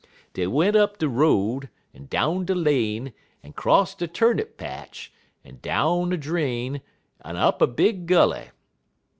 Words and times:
Dey 0.33 0.47
went 0.47 0.75
up 0.75 0.97
de 0.97 1.07
road, 1.07 1.69
en 1.93 2.07
down 2.07 2.43
de 2.45 2.55
lane, 2.55 3.13
en 3.43 3.53
'cross 3.53 3.93
de 3.93 4.07
turnip 4.07 4.57
patch, 4.57 5.13
en 5.45 5.59
down 5.61 6.11
a 6.11 6.17
dreen, 6.17 6.81
en 7.23 7.37
up 7.37 7.61
a 7.61 7.67
big 7.67 8.07
gully. 8.07 8.49